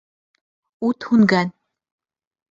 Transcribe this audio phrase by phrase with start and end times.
[0.87, 1.51] Ут һүнгән